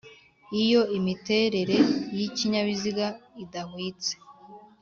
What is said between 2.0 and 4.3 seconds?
y'ikinyabiziga idahwitse